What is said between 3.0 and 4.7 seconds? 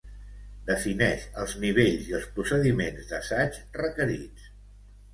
d'assaig requerits.